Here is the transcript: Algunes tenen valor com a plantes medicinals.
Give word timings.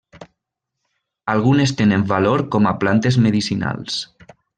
Algunes 1.33 1.73
tenen 1.81 2.05
valor 2.13 2.43
com 2.57 2.71
a 2.71 2.73
plantes 2.85 3.19
medicinals. 3.27 4.01